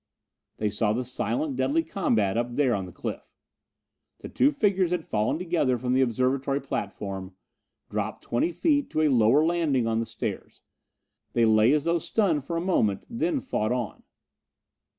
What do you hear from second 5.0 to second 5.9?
fallen together